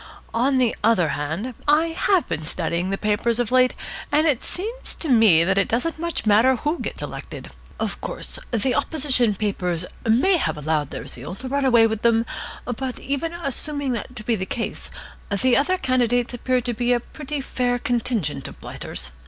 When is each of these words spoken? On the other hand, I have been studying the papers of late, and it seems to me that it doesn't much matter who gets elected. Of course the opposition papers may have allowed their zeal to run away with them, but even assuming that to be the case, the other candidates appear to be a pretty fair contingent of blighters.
On 0.33 0.57
the 0.57 0.75
other 0.83 1.09
hand, 1.09 1.53
I 1.67 1.89
have 1.89 2.27
been 2.27 2.43
studying 2.43 2.89
the 2.89 2.97
papers 2.97 3.37
of 3.37 3.51
late, 3.51 3.75
and 4.11 4.25
it 4.25 4.41
seems 4.41 4.95
to 4.95 5.07
me 5.07 5.43
that 5.43 5.59
it 5.59 5.67
doesn't 5.67 5.99
much 5.99 6.25
matter 6.25 6.55
who 6.55 6.79
gets 6.79 7.03
elected. 7.03 7.49
Of 7.79 8.01
course 8.01 8.39
the 8.49 8.73
opposition 8.73 9.35
papers 9.35 9.85
may 10.03 10.37
have 10.37 10.57
allowed 10.57 10.89
their 10.89 11.05
zeal 11.05 11.35
to 11.35 11.47
run 11.47 11.65
away 11.65 11.85
with 11.85 12.01
them, 12.01 12.25
but 12.65 12.97
even 12.97 13.31
assuming 13.31 13.91
that 13.91 14.15
to 14.15 14.23
be 14.23 14.35
the 14.35 14.47
case, 14.47 14.89
the 15.29 15.55
other 15.55 15.77
candidates 15.77 16.33
appear 16.33 16.61
to 16.61 16.73
be 16.73 16.93
a 16.93 16.99
pretty 16.99 17.39
fair 17.39 17.77
contingent 17.77 18.47
of 18.47 18.59
blighters. 18.59 19.11